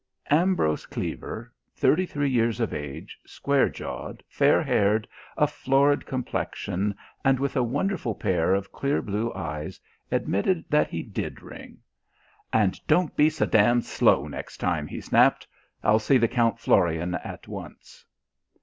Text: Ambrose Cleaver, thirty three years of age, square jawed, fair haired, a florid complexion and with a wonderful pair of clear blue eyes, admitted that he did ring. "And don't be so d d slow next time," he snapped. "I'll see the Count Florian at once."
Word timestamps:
Ambrose 0.31 0.87
Cleaver, 0.87 1.53
thirty 1.75 2.07
three 2.07 2.31
years 2.31 2.59
of 2.59 2.73
age, 2.73 3.19
square 3.23 3.69
jawed, 3.69 4.23
fair 4.27 4.63
haired, 4.63 5.07
a 5.37 5.45
florid 5.45 6.07
complexion 6.07 6.95
and 7.23 7.39
with 7.39 7.55
a 7.55 7.61
wonderful 7.61 8.15
pair 8.15 8.55
of 8.55 8.71
clear 8.71 8.99
blue 9.03 9.31
eyes, 9.35 9.79
admitted 10.11 10.65
that 10.71 10.87
he 10.89 11.03
did 11.03 11.43
ring. 11.43 11.77
"And 12.51 12.79
don't 12.87 13.15
be 13.15 13.29
so 13.29 13.45
d 13.45 13.59
d 13.59 13.81
slow 13.81 14.27
next 14.27 14.57
time," 14.57 14.87
he 14.87 15.01
snapped. 15.01 15.45
"I'll 15.83 15.99
see 15.99 16.17
the 16.17 16.27
Count 16.27 16.57
Florian 16.59 17.13
at 17.13 17.47
once." 17.47 18.03